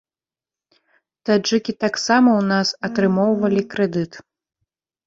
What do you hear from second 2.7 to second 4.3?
атрымоўвалі крэдыт.